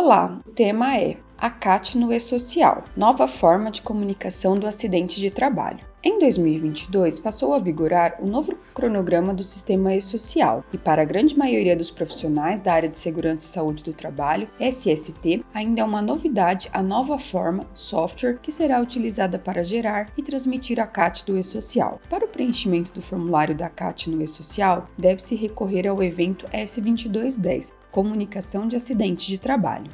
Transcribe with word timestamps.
Olá, 0.00 0.40
o 0.46 0.50
tema 0.52 0.96
é 0.96 1.16
a 1.36 1.50
CAT 1.50 1.98
no 1.98 2.12
e-social, 2.12 2.84
nova 2.96 3.26
forma 3.26 3.68
de 3.68 3.82
comunicação 3.82 4.54
do 4.54 4.64
acidente 4.64 5.20
de 5.20 5.28
trabalho. 5.28 5.84
Em 6.00 6.20
2022, 6.20 7.18
passou 7.18 7.52
a 7.52 7.58
vigorar 7.58 8.14
o 8.20 8.26
novo 8.26 8.56
cronograma 8.72 9.34
do 9.34 9.42
Sistema 9.42 9.96
E-Social, 9.96 10.64
e 10.72 10.78
para 10.78 11.02
a 11.02 11.04
grande 11.04 11.36
maioria 11.36 11.76
dos 11.76 11.90
profissionais 11.90 12.60
da 12.60 12.72
área 12.72 12.88
de 12.88 12.96
segurança 12.96 13.44
e 13.44 13.48
saúde 13.48 13.82
do 13.82 13.92
trabalho, 13.92 14.48
SST, 14.60 15.44
ainda 15.52 15.80
é 15.80 15.84
uma 15.84 16.00
novidade 16.00 16.68
a 16.72 16.80
nova 16.80 17.18
forma, 17.18 17.66
software, 17.74 18.38
que 18.40 18.52
será 18.52 18.80
utilizada 18.80 19.36
para 19.36 19.64
gerar 19.64 20.12
e 20.16 20.22
transmitir 20.22 20.78
a 20.78 20.86
CAT 20.86 21.26
do 21.26 21.36
E-Social. 21.36 22.00
Para 22.08 22.24
o 22.24 22.28
preenchimento 22.28 22.92
do 22.92 23.02
formulário 23.02 23.56
da 23.56 23.68
CAT 23.68 24.08
no 24.08 24.22
E-Social, 24.22 24.84
deve-se 24.96 25.34
recorrer 25.34 25.88
ao 25.88 26.00
evento 26.00 26.46
S2210, 26.54 27.72
Comunicação 27.98 28.68
de 28.68 28.76
Acidente 28.76 29.26
de 29.26 29.38
Trabalho. 29.38 29.90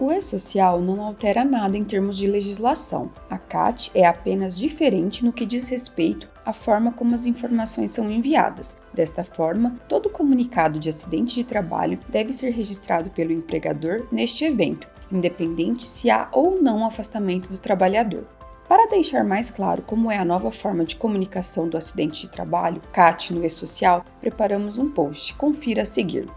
O 0.00 0.10
E-Social 0.10 0.80
não 0.80 1.00
altera 1.00 1.44
nada 1.44 1.78
em 1.78 1.84
termos 1.84 2.16
de 2.16 2.26
legislação. 2.26 3.08
A 3.30 3.38
CAT 3.38 3.88
é 3.94 4.04
apenas 4.04 4.56
diferente 4.56 5.24
no 5.24 5.32
que 5.32 5.46
diz 5.46 5.68
respeito 5.68 6.28
à 6.44 6.52
forma 6.52 6.90
como 6.90 7.14
as 7.14 7.26
informações 7.26 7.92
são 7.92 8.10
enviadas. 8.10 8.80
Desta 8.92 9.22
forma, 9.22 9.76
todo 9.88 10.10
comunicado 10.10 10.80
de 10.80 10.88
acidente 10.88 11.36
de 11.36 11.44
trabalho 11.44 12.00
deve 12.08 12.32
ser 12.32 12.50
registrado 12.50 13.10
pelo 13.10 13.30
empregador 13.30 14.08
neste 14.10 14.44
evento, 14.44 14.88
independente 15.12 15.84
se 15.84 16.10
há 16.10 16.28
ou 16.32 16.60
não 16.60 16.84
afastamento 16.84 17.48
do 17.48 17.58
trabalhador. 17.58 18.26
Para 18.68 18.88
deixar 18.88 19.22
mais 19.22 19.52
claro 19.52 19.82
como 19.82 20.10
é 20.10 20.18
a 20.18 20.24
nova 20.24 20.50
forma 20.50 20.84
de 20.84 20.96
comunicação 20.96 21.68
do 21.68 21.76
acidente 21.76 22.22
de 22.22 22.28
trabalho, 22.32 22.82
CAT 22.92 23.32
no 23.32 23.44
E-Social, 23.44 24.04
preparamos 24.20 24.78
um 24.78 24.90
post. 24.90 25.34
Confira 25.34 25.82
a 25.82 25.86
seguir. 25.86 26.28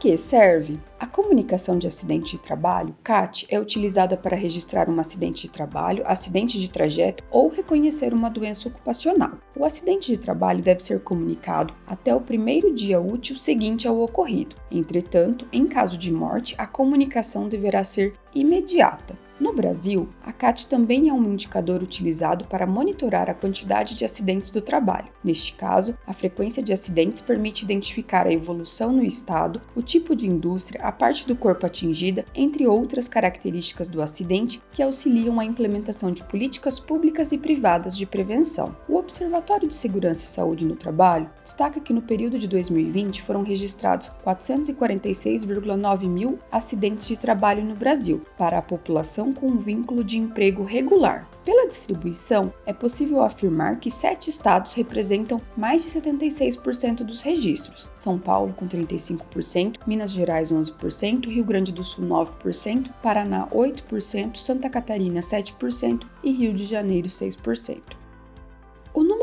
Que 0.00 0.16
serve? 0.16 0.80
A 0.98 1.06
comunicação 1.06 1.78
de 1.78 1.86
acidente 1.86 2.38
de 2.38 2.42
trabalho, 2.42 2.96
CAT, 3.04 3.46
é 3.50 3.60
utilizada 3.60 4.16
para 4.16 4.34
registrar 4.34 4.88
um 4.88 4.98
acidente 4.98 5.42
de 5.42 5.50
trabalho, 5.50 6.02
acidente 6.06 6.58
de 6.58 6.70
trajeto 6.70 7.22
ou 7.30 7.50
reconhecer 7.50 8.14
uma 8.14 8.30
doença 8.30 8.66
ocupacional. 8.66 9.32
O 9.54 9.62
acidente 9.62 10.10
de 10.10 10.16
trabalho 10.16 10.62
deve 10.62 10.82
ser 10.82 11.00
comunicado 11.02 11.74
até 11.86 12.14
o 12.14 12.20
primeiro 12.22 12.72
dia 12.72 12.98
útil 12.98 13.36
seguinte 13.36 13.86
ao 13.86 14.00
ocorrido. 14.00 14.56
Entretanto, 14.70 15.46
em 15.52 15.66
caso 15.66 15.98
de 15.98 16.10
morte, 16.10 16.54
a 16.56 16.66
comunicação 16.66 17.46
deverá 17.46 17.84
ser 17.84 18.14
imediata. 18.34 19.18
No 19.40 19.54
Brasil, 19.54 20.06
a 20.22 20.34
CAT 20.34 20.66
também 20.66 21.08
é 21.08 21.14
um 21.14 21.24
indicador 21.24 21.82
utilizado 21.82 22.44
para 22.44 22.66
monitorar 22.66 23.30
a 23.30 23.34
quantidade 23.34 23.94
de 23.94 24.04
acidentes 24.04 24.50
do 24.50 24.60
trabalho. 24.60 25.08
Neste 25.24 25.54
caso, 25.54 25.96
a 26.06 26.12
frequência 26.12 26.62
de 26.62 26.74
acidentes 26.74 27.22
permite 27.22 27.64
identificar 27.64 28.26
a 28.26 28.32
evolução 28.32 28.92
no 28.92 29.02
estado, 29.02 29.62
o 29.74 29.80
tipo 29.80 30.14
de 30.14 30.28
indústria, 30.28 30.84
a 30.84 30.92
parte 30.92 31.26
do 31.26 31.34
corpo 31.34 31.64
atingida, 31.64 32.26
entre 32.34 32.66
outras 32.66 33.08
características 33.08 33.88
do 33.88 34.02
acidente 34.02 34.60
que 34.72 34.82
auxiliam 34.82 35.40
a 35.40 35.44
implementação 35.44 36.12
de 36.12 36.22
políticas 36.22 36.78
públicas 36.78 37.32
e 37.32 37.38
privadas 37.38 37.96
de 37.96 38.04
prevenção. 38.04 38.76
O 38.86 38.96
Observatório 38.96 39.66
de 39.66 39.74
Segurança 39.74 40.22
e 40.22 40.28
Saúde 40.28 40.66
no 40.66 40.76
Trabalho 40.76 41.30
destaca 41.42 41.80
que 41.80 41.94
no 41.94 42.02
período 42.02 42.38
de 42.38 42.46
2020 42.46 43.22
foram 43.22 43.42
registrados 43.42 44.10
446,9 44.22 46.06
mil 46.06 46.38
acidentes 46.52 47.08
de 47.08 47.16
trabalho 47.16 47.64
no 47.64 47.74
Brasil 47.74 48.20
para 48.36 48.58
a 48.58 48.62
população 48.62 49.29
com 49.32 49.46
um 49.48 49.58
vínculo 49.58 50.02
de 50.04 50.18
emprego 50.18 50.64
regular. 50.64 51.28
Pela 51.44 51.66
distribuição, 51.66 52.52
é 52.66 52.72
possível 52.72 53.22
afirmar 53.22 53.80
que 53.80 53.90
sete 53.90 54.28
estados 54.28 54.74
representam 54.74 55.40
mais 55.56 55.82
de 55.82 55.88
76% 55.88 57.02
dos 57.04 57.22
registros: 57.22 57.90
São 57.96 58.18
Paulo, 58.18 58.54
com 58.54 58.68
35%, 58.68 59.78
Minas 59.86 60.12
Gerais, 60.12 60.52
11%, 60.52 61.28
Rio 61.28 61.44
Grande 61.44 61.72
do 61.72 61.82
Sul, 61.82 62.04
9%, 62.04 62.90
Paraná, 63.02 63.46
8%, 63.48 64.36
Santa 64.36 64.68
Catarina, 64.68 65.20
7% 65.20 66.06
e 66.22 66.30
Rio 66.30 66.52
de 66.52 66.64
Janeiro, 66.64 67.08
6%. 67.08 67.99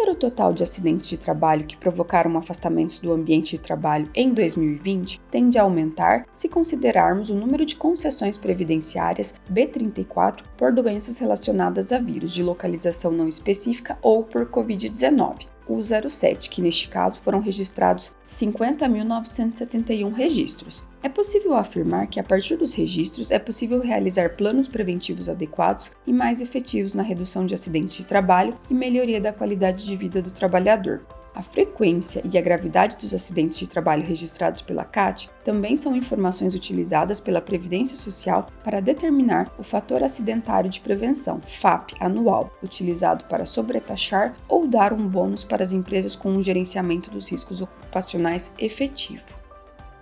Número 0.08 0.22
total 0.22 0.54
de 0.54 0.64
acidentes 0.64 1.10
de 1.10 1.18
trabalho 1.18 1.66
que 1.66 1.76
provocaram 1.76 2.38
afastamentos 2.38 2.98
do 2.98 3.12
ambiente 3.12 3.58
de 3.58 3.62
trabalho 3.62 4.10
em 4.16 4.34
2020 4.34 5.20
tende 5.30 5.60
a 5.60 5.64
aumentar 5.64 6.26
se 6.34 6.48
considerarmos 6.48 7.30
o 7.30 7.36
número 7.36 7.66
de 7.66 7.76
concessões 7.76 8.38
previdenciárias 8.38 9.34
B34 9.52 10.44
por 10.56 10.72
doenças 10.72 11.20
relacionadas 11.20 11.92
a 11.92 12.00
vírus 12.00 12.34
de 12.34 12.42
localização 12.42 13.12
não 13.12 13.28
específica 13.28 13.98
ou 14.02 14.24
por 14.24 14.46
Covid-19 14.50 15.57
o 15.68 15.82
07, 15.82 16.50
que 16.50 16.62
neste 16.62 16.88
caso 16.88 17.20
foram 17.22 17.40
registrados 17.40 18.16
50.971 18.28 20.14
registros. 20.14 20.88
É 21.04 21.10
possível 21.10 21.56
afirmar 21.56 22.08
que, 22.08 22.20
a 22.20 22.24
partir 22.24 22.56
dos 22.58 22.74
registros, 22.74 23.32
é 23.32 23.40
possível 23.40 23.80
realizar 23.80 24.36
planos 24.36 24.68
preventivos 24.68 25.30
adequados 25.30 25.92
e 26.06 26.14
mais 26.14 26.42
efetivos 26.42 26.96
na 26.96 27.04
redução 27.04 27.46
de 27.46 27.54
acidentes 27.54 27.96
de 27.96 28.06
trabalho 28.06 28.58
e 28.70 28.74
melhoria 28.74 29.22
da 29.22 29.34
qualidade 29.34 29.86
de 29.86 29.96
vida 29.96 30.22
do 30.22 30.32
trabalhador. 30.32 31.02
A 31.38 31.42
frequência 31.44 32.24
e 32.34 32.36
a 32.36 32.42
gravidade 32.42 32.98
dos 32.98 33.14
acidentes 33.14 33.60
de 33.60 33.68
trabalho 33.68 34.04
registrados 34.04 34.60
pela 34.60 34.84
CAT 34.84 35.30
também 35.44 35.76
são 35.76 35.96
informações 35.96 36.56
utilizadas 36.56 37.20
pela 37.20 37.40
Previdência 37.40 37.96
Social 37.96 38.48
para 38.64 38.80
determinar 38.80 39.54
o 39.56 39.62
fator 39.62 40.02
acidentário 40.02 40.68
de 40.68 40.80
prevenção, 40.80 41.40
FAP, 41.46 41.94
anual, 42.00 42.50
utilizado 42.64 43.26
para 43.26 43.46
sobretaxar 43.46 44.34
ou 44.50 44.66
dar 44.66 44.92
um 44.92 45.08
bônus 45.08 45.44
para 45.44 45.62
as 45.62 45.74
empresas 45.74 46.16
com 46.16 46.32
um 46.32 46.42
gerenciamento 46.42 47.12
dos 47.12 47.30
riscos 47.30 47.62
ocupacionais 47.62 48.56
efetivo. 48.58 49.26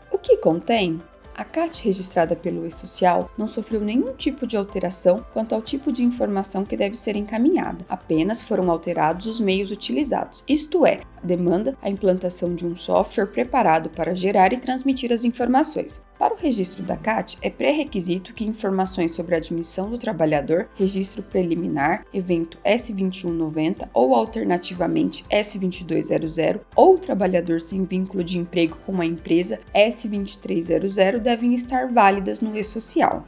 O 0.10 0.18
que 0.18 0.38
contém? 0.38 1.02
A 1.38 1.44
CAT 1.44 1.84
registrada 1.84 2.34
pelo 2.34 2.66
E-Social 2.66 3.30
não 3.38 3.46
sofreu 3.46 3.82
nenhum 3.82 4.14
tipo 4.14 4.48
de 4.48 4.56
alteração 4.56 5.26
quanto 5.34 5.54
ao 5.54 5.62
tipo 5.62 5.92
de 5.92 6.02
informação 6.02 6.64
que 6.64 6.78
deve 6.78 6.96
ser 6.96 7.18
encaminhada, 7.18 7.86
apenas 7.90 8.42
foram 8.42 8.72
alterados 8.72 9.26
os 9.26 9.38
meios 9.38 9.70
utilizados, 9.70 10.42
isto 10.48 10.86
é, 10.86 11.02
a 11.22 11.26
demanda 11.26 11.78
a 11.82 11.90
implantação 11.90 12.56
de 12.56 12.66
um 12.66 12.78
software 12.78 13.26
preparado 13.26 13.90
para 13.90 14.16
gerar 14.16 14.54
e 14.54 14.58
transmitir 14.58 15.12
as 15.12 15.26
informações. 15.26 16.06
Para 16.18 16.34
o 16.34 16.38
registro 16.38 16.82
da 16.82 16.96
CAT, 16.96 17.38
é 17.42 17.50
pré-requisito 17.50 18.34
que 18.34 18.46
informações 18.46 19.12
sobre 19.12 19.36
a 19.36 19.38
admissão 19.38 19.90
do 19.90 19.98
trabalhador, 19.98 20.70
registro 20.76 21.22
preliminar, 21.22 22.06
evento 22.14 22.58
S2190 22.66 23.90
ou 23.94 24.16
alternativamente 24.16 25.26
S2200 25.26 26.62
ou 26.74 26.98
trabalhador 26.98 27.60
sem 27.60 27.84
vínculo 27.84 28.24
de 28.24 28.38
emprego 28.38 28.78
com 28.86 28.94
uma 28.94 29.06
empresa 29.06 29.60
S2300 29.76 31.20
devem 31.20 31.54
estar 31.54 31.92
válidas 31.92 32.40
no 32.40 32.58
e-social. 32.58 33.26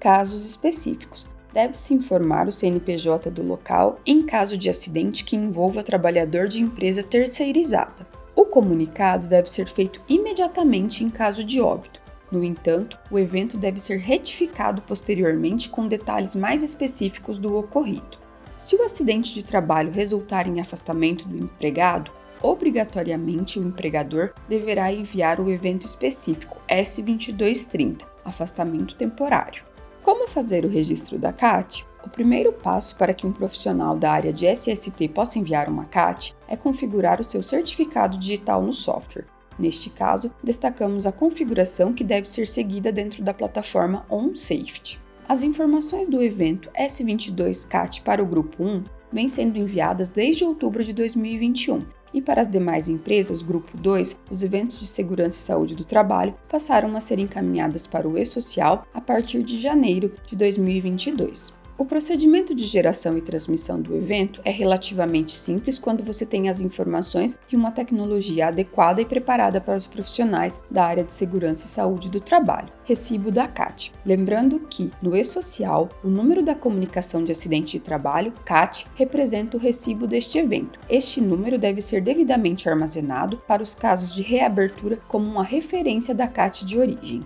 Casos 0.00 0.46
específicos. 0.46 1.28
Deve-se 1.52 1.92
informar 1.92 2.48
o 2.48 2.52
CNPJ 2.52 3.30
do 3.30 3.42
local 3.42 4.00
em 4.06 4.22
caso 4.22 4.56
de 4.56 4.70
acidente 4.70 5.22
que 5.22 5.36
envolva 5.36 5.82
trabalhador 5.82 6.48
de 6.48 6.62
empresa 6.62 7.02
terceirizada. 7.02 8.06
O 8.34 8.46
comunicado 8.46 9.28
deve 9.28 9.50
ser 9.50 9.68
feito 9.68 10.00
imediatamente 10.08 11.04
em 11.04 11.10
caso 11.10 11.44
de 11.44 11.60
óbito. 11.60 12.01
No 12.32 12.42
entanto, 12.42 12.98
o 13.10 13.18
evento 13.18 13.58
deve 13.58 13.78
ser 13.78 13.98
retificado 13.98 14.80
posteriormente 14.80 15.68
com 15.68 15.86
detalhes 15.86 16.34
mais 16.34 16.62
específicos 16.62 17.36
do 17.36 17.54
ocorrido. 17.58 18.16
Se 18.56 18.74
o 18.74 18.82
acidente 18.82 19.34
de 19.34 19.42
trabalho 19.42 19.92
resultar 19.92 20.48
em 20.48 20.58
afastamento 20.58 21.28
do 21.28 21.36
empregado, 21.36 22.10
obrigatoriamente 22.40 23.58
o 23.58 23.62
empregador 23.62 24.32
deverá 24.48 24.90
enviar 24.90 25.40
o 25.40 25.50
evento 25.50 25.84
específico 25.84 26.56
S2230, 26.66 27.98
afastamento 28.24 28.94
temporário. 28.94 29.62
Como 30.02 30.26
fazer 30.26 30.64
o 30.64 30.70
registro 30.70 31.18
da 31.18 31.34
CAT? 31.34 31.86
O 32.04 32.08
primeiro 32.08 32.52
passo 32.52 32.96
para 32.96 33.12
que 33.12 33.26
um 33.26 33.32
profissional 33.32 33.96
da 33.96 34.10
área 34.10 34.32
de 34.32 34.46
SST 34.46 35.06
possa 35.08 35.38
enviar 35.38 35.68
uma 35.68 35.84
CAT 35.84 36.34
é 36.48 36.56
configurar 36.56 37.20
o 37.20 37.24
seu 37.24 37.42
certificado 37.42 38.16
digital 38.16 38.62
no 38.62 38.72
software, 38.72 39.26
Neste 39.58 39.90
caso, 39.90 40.32
destacamos 40.42 41.06
a 41.06 41.12
configuração 41.12 41.92
que 41.92 42.04
deve 42.04 42.28
ser 42.28 42.46
seguida 42.46 42.90
dentro 42.90 43.22
da 43.22 43.34
plataforma 43.34 44.04
OnSafety. 44.10 45.00
As 45.28 45.42
informações 45.42 46.08
do 46.08 46.22
evento 46.22 46.68
S22CAT 46.70 48.02
para 48.02 48.22
o 48.22 48.26
Grupo 48.26 48.62
1 48.62 48.84
vêm 49.12 49.28
sendo 49.28 49.58
enviadas 49.58 50.10
desde 50.10 50.44
outubro 50.44 50.82
de 50.82 50.92
2021 50.92 51.84
e 52.12 52.20
para 52.20 52.40
as 52.40 52.48
demais 52.48 52.88
empresas, 52.88 53.42
Grupo 53.42 53.76
2, 53.76 54.20
os 54.30 54.42
eventos 54.42 54.78
de 54.78 54.86
segurança 54.86 55.38
e 55.38 55.40
saúde 55.40 55.74
do 55.74 55.84
trabalho 55.84 56.34
passaram 56.48 56.94
a 56.96 57.00
ser 57.00 57.18
encaminhadas 57.18 57.86
para 57.86 58.08
o 58.08 58.18
E-Social 58.18 58.86
a 58.92 59.00
partir 59.00 59.42
de 59.42 59.58
janeiro 59.58 60.12
de 60.26 60.36
2022. 60.36 61.61
O 61.78 61.86
procedimento 61.86 62.54
de 62.54 62.64
geração 62.64 63.16
e 63.16 63.22
transmissão 63.22 63.80
do 63.80 63.96
evento 63.96 64.42
é 64.44 64.50
relativamente 64.50 65.32
simples 65.32 65.78
quando 65.78 66.04
você 66.04 66.26
tem 66.26 66.50
as 66.50 66.60
informações 66.60 67.38
e 67.50 67.56
uma 67.56 67.70
tecnologia 67.70 68.48
adequada 68.48 69.00
e 69.00 69.06
preparada 69.06 69.58
para 69.58 69.74
os 69.74 69.86
profissionais 69.86 70.62
da 70.70 70.84
área 70.84 71.02
de 71.02 71.14
segurança 71.14 71.64
e 71.64 71.70
saúde 71.70 72.10
do 72.10 72.20
trabalho. 72.20 72.68
Recibo 72.84 73.30
da 73.30 73.48
CAT. 73.48 73.92
Lembrando 74.04 74.60
que, 74.60 74.92
no 75.00 75.16
e-social, 75.16 75.88
o 76.04 76.08
número 76.08 76.42
da 76.42 76.54
comunicação 76.54 77.24
de 77.24 77.32
acidente 77.32 77.72
de 77.72 77.80
trabalho, 77.80 78.34
CAT, 78.44 78.86
representa 78.94 79.56
o 79.56 79.60
recibo 79.60 80.06
deste 80.06 80.38
evento. 80.38 80.78
Este 80.90 81.22
número 81.22 81.58
deve 81.58 81.80
ser 81.80 82.02
devidamente 82.02 82.68
armazenado 82.68 83.38
para 83.48 83.62
os 83.62 83.74
casos 83.74 84.14
de 84.14 84.20
reabertura 84.20 84.98
como 85.08 85.26
uma 85.26 85.42
referência 85.42 86.14
da 86.14 86.28
CAT 86.28 86.66
de 86.66 86.78
origem. 86.78 87.22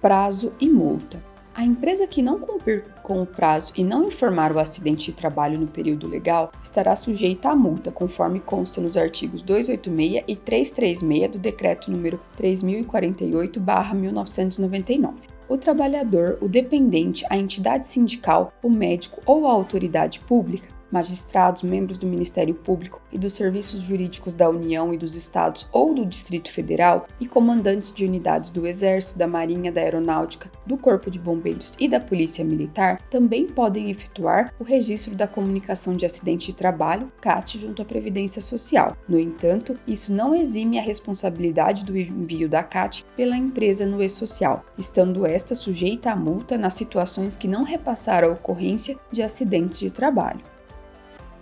Prazo 0.00 0.52
e 0.60 0.68
multa. 0.68 1.22
A 1.56 1.64
empresa 1.64 2.06
que 2.06 2.20
não 2.20 2.38
cumprir 2.38 2.84
com 3.06 3.22
o 3.22 3.26
prazo 3.26 3.72
e 3.76 3.84
não 3.84 4.08
informar 4.08 4.50
o 4.50 4.58
acidente 4.58 5.12
de 5.12 5.16
trabalho 5.16 5.60
no 5.60 5.68
período 5.68 6.08
legal 6.08 6.50
estará 6.60 6.96
sujeita 6.96 7.50
à 7.50 7.54
multa, 7.54 7.92
conforme 7.92 8.40
consta 8.40 8.80
nos 8.80 8.96
artigos 8.96 9.42
286 9.42 10.24
e 10.26 10.34
336 10.34 11.30
do 11.30 11.38
Decreto 11.38 11.88
número 11.88 12.20
3048/1999. 12.36 15.14
O 15.48 15.56
trabalhador, 15.56 16.36
o 16.40 16.48
dependente, 16.48 17.24
a 17.30 17.36
entidade 17.36 17.86
sindical, 17.86 18.52
o 18.60 18.68
médico 18.68 19.22
ou 19.24 19.46
a 19.46 19.52
autoridade 19.52 20.18
pública 20.18 20.74
magistrados, 20.90 21.62
membros 21.62 21.98
do 21.98 22.06
Ministério 22.06 22.54
Público 22.54 23.00
e 23.12 23.18
dos 23.18 23.34
serviços 23.34 23.80
jurídicos 23.80 24.32
da 24.32 24.48
União 24.48 24.92
e 24.92 24.98
dos 24.98 25.16
Estados 25.16 25.68
ou 25.72 25.94
do 25.94 26.06
Distrito 26.06 26.50
Federal 26.50 27.06
e 27.20 27.26
comandantes 27.26 27.92
de 27.92 28.04
unidades 28.04 28.50
do 28.50 28.66
Exército, 28.66 29.18
da 29.18 29.26
Marinha, 29.26 29.72
da 29.72 29.80
Aeronáutica, 29.80 30.50
do 30.66 30.76
Corpo 30.76 31.10
de 31.10 31.18
Bombeiros 31.18 31.74
e 31.78 31.88
da 31.88 32.00
Polícia 32.00 32.44
Militar 32.44 33.00
também 33.10 33.46
podem 33.46 33.90
efetuar 33.90 34.52
o 34.58 34.64
registro 34.64 35.14
da 35.14 35.26
comunicação 35.26 35.96
de 35.96 36.04
acidente 36.04 36.46
de 36.46 36.54
trabalho, 36.54 37.10
CAT, 37.20 37.58
junto 37.58 37.82
à 37.82 37.84
Previdência 37.84 38.42
Social. 38.42 38.96
No 39.08 39.18
entanto, 39.18 39.78
isso 39.86 40.12
não 40.12 40.34
exime 40.34 40.78
a 40.78 40.82
responsabilidade 40.82 41.84
do 41.84 41.96
envio 41.96 42.48
da 42.48 42.62
CAT 42.62 43.04
pela 43.16 43.36
empresa 43.36 43.86
no 43.86 44.02
e-social, 44.02 44.64
estando 44.76 45.26
esta 45.26 45.54
sujeita 45.54 46.10
à 46.10 46.16
multa 46.16 46.58
nas 46.58 46.74
situações 46.74 47.36
que 47.36 47.48
não 47.48 47.62
repassar 47.62 48.24
a 48.24 48.28
ocorrência 48.28 48.96
de 49.10 49.22
acidentes 49.22 49.78
de 49.78 49.90
trabalho. 49.90 50.55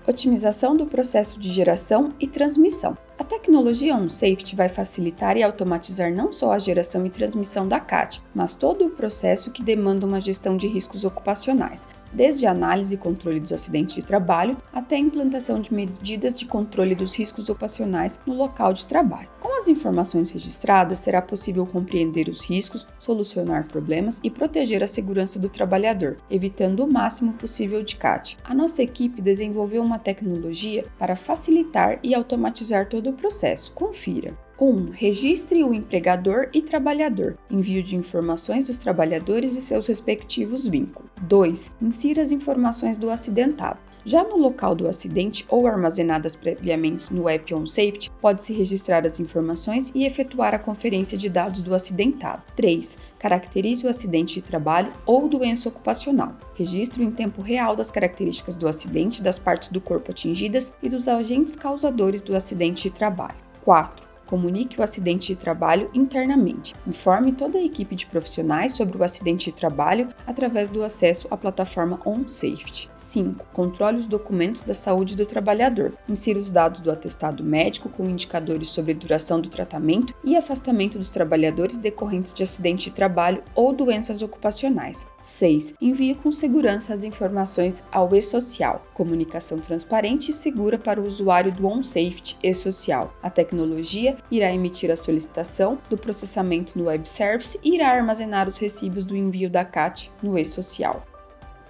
Otimização 0.06 0.77
do 0.77 0.85
processo 0.85 1.41
de 1.41 1.49
geração 1.51 2.12
e 2.21 2.27
transmissão. 2.27 2.95
A 3.19 3.25
tecnologia 3.25 3.97
OnSafety 3.97 4.55
vai 4.55 4.69
facilitar 4.69 5.37
e 5.37 5.43
automatizar 5.43 6.12
não 6.12 6.31
só 6.31 6.53
a 6.53 6.59
geração 6.59 7.06
e 7.06 7.11
transmissão 7.11 7.67
da 7.67 7.81
CAT, 7.81 8.21
mas 8.35 8.55
todo 8.55 8.85
o 8.85 8.91
processo 8.91 9.51
que 9.51 9.62
demanda 9.62 10.05
uma 10.05 10.21
gestão 10.21 10.59
de 10.59 10.69
riscos 10.69 11.06
ocupacionais, 11.06 11.89
desde 12.14 12.46
a 12.46 12.50
análise 12.50 12.94
e 12.94 12.99
controle 12.99 13.40
dos 13.40 13.52
acidentes 13.52 13.94
de 13.94 14.02
trabalho 14.02 14.56
até 14.72 14.96
a 14.96 14.99
implantação 15.00 15.61
de 15.61 15.75
medidas 15.75 16.38
de 16.38 16.46
controle 16.46 16.94
dos 16.94 17.16
riscos 17.16 17.49
ocupacionais 17.49 18.20
no 18.26 18.34
local 18.34 18.72
de 18.72 18.87
trabalho. 18.87 19.28
Com 19.40 19.58
as 19.58 19.69
informações 19.69 20.31
registradas, 20.31 20.99
será 20.99 21.20
possível 21.20 21.66
compreender 21.66 22.28
os 22.28 22.44
riscos, 22.44 22.87
solucionar 22.99 23.66
problemas 23.66 24.20
e 24.22 24.31
proteger 24.31 24.82
a 24.82 24.87
segurança 24.87 25.38
do 25.38 25.49
trabalhador, 25.49 26.19
evitando 26.31 26.84
o 26.84 26.90
máximo 26.90 27.34
possível 27.34 27.82
de 27.82 27.96
CAT. 27.96 28.38
A 28.44 28.55
nossa 28.55 28.82
equipe 28.82 29.20
desenvolveu 29.20 29.82
uma 29.82 29.99
tecnologia 29.99 30.87
para 30.99 31.16
facilitar 31.16 31.99
e 32.02 32.14
automatizar 32.14 32.88
todo 32.88 33.11
o 33.11 33.14
processo. 33.14 33.72
Confira. 33.72 34.44
1. 34.61 34.67
Um, 34.67 34.91
registre 34.91 35.62
o 35.65 35.75
empregador 35.75 36.49
e 36.53 36.62
trabalhador. 36.62 37.37
Envio 37.51 37.83
de 37.83 37.97
informações 37.97 38.67
dos 38.67 38.79
trabalhadores 38.79 39.56
e 39.56 39.61
seus 39.61 39.87
respectivos 39.87 40.67
vínculos. 40.67 41.11
2. 41.23 41.75
Insira 41.81 42.23
as 42.23 42.33
informações 42.33 42.97
do 42.97 43.11
acidentado. 43.11 43.79
Já 44.06 44.23
no 44.23 44.37
local 44.37 44.75
do 44.75 44.87
acidente 44.87 45.47
ou 45.49 45.67
armazenadas 45.67 46.37
previamente 46.37 47.12
no 47.15 47.27
app 47.27 47.55
OnSafety, 47.55 48.11
pode-se 48.21 48.53
registrar 48.53 49.06
as 49.06 49.19
informações 49.19 49.93
e 49.95 50.05
efetuar 50.05 50.55
a 50.55 50.59
conferência 50.59 51.17
de 51.17 51.31
dados 51.31 51.62
do 51.62 51.75
acidentado. 51.75 52.43
3. 52.55 52.99
Caracterize 53.19 53.87
o 53.87 53.89
acidente 53.89 54.35
de 54.35 54.43
trabalho 54.43 54.93
ou 55.07 55.27
doença 55.27 55.71
ocupacional. 55.71 56.37
Registro 56.55 57.03
em 57.03 57.11
tempo 57.11 57.41
real 57.41 57.75
das 57.75 57.91
características 57.91 58.57
do 58.57 58.69
acidente, 58.69 59.23
das 59.23 59.39
partes 59.39 59.71
do 59.71 59.81
corpo 59.81 60.11
atingidas 60.11 60.77
e 60.83 60.89
dos 60.91 61.09
agentes 61.09 61.57
causadores 61.57 62.21
do 62.21 62.37
acidente 62.37 62.83
de 62.83 62.91
trabalho. 62.91 63.37
4 63.65 64.04
Comunique 64.35 64.81
o 64.81 64.83
acidente 64.83 65.29
de 65.29 65.37
trabalho 65.37 65.89
internamente. 65.95 66.75
Informe 66.85 67.33
toda 67.33 67.57
a 67.57 67.63
equipe 67.63 67.95
de 67.95 68.05
profissionais 68.05 68.73
sobre 68.73 68.99
o 68.99 69.05
acidente 69.05 69.45
de 69.45 69.57
trabalho 69.57 70.09
através 70.27 70.69
do 70.69 70.83
acesso 70.83 71.29
à 71.31 71.37
plataforma 71.37 72.01
OnSafety. 72.05 72.91
5. 72.97 73.47
Controle 73.53 73.97
os 73.97 74.07
documentos 74.07 74.63
da 74.63 74.75
saúde 74.75 75.17
do 75.17 75.25
trabalhador. 75.25 75.93
Insira 76.09 76.41
os 76.41 76.51
dados 76.51 76.81
do 76.81 76.91
atestado 76.91 77.45
médico 77.45 77.89
com 77.89 78.11
indicadores 78.11 78.71
sobre 78.71 78.93
duração 78.93 79.41
do 79.41 79.49
tratamento 79.49 80.13
e 80.25 80.37
afastamento 80.37 80.99
dos 80.99 81.11
trabalhadores 81.11 81.79
decorrentes 81.79 82.33
de 82.33 82.43
acidente 82.43 82.91
de 82.91 82.97
trabalho 82.97 83.41
ou 83.55 83.73
doenças 83.73 84.21
ocupacionais. 84.21 85.07
6. 85.23 85.75
Envie 85.81 86.17
com 86.17 86.33
segurança 86.33 86.93
as 86.93 87.05
informações 87.05 87.87
ao 87.93 88.13
e-social. 88.17 88.85
Comunicação 88.95 89.61
transparente 89.61 90.33
e 90.33 90.35
segura 90.35 90.77
para 90.77 91.01
o 91.01 91.07
usuário 91.07 91.53
do 91.53 91.69
OnSafety 91.69 92.37
e-social. 92.43 93.15
A 93.23 93.31
tecnologia 93.31 94.17
irá 94.31 94.53
emitir 94.53 94.91
a 94.91 94.97
solicitação 94.97 95.79
do 95.88 95.97
processamento 95.97 96.79
no 96.79 96.85
web 96.85 97.09
service 97.09 97.59
e 97.62 97.75
irá 97.75 97.91
armazenar 97.91 98.49
os 98.49 98.59
recibos 98.59 99.05
do 99.05 99.17
envio 99.17 99.50
da 99.50 99.65
CAT 99.65 100.11
no 100.23 100.38
e-social. 100.38 101.05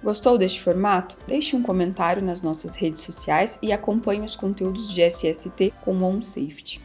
Gostou 0.03 0.37
deste 0.37 0.61
formato? 0.61 1.17
Deixe 1.27 1.55
um 1.55 1.63
comentário 1.63 2.21
nas 2.21 2.41
nossas 2.41 2.75
redes 2.75 3.01
sociais 3.01 3.57
e 3.61 3.71
acompanhe 3.71 4.23
os 4.23 4.35
conteúdos 4.35 4.93
de 4.93 5.01
SST 5.01 5.73
com 5.81 5.97
OnSafety. 6.03 6.81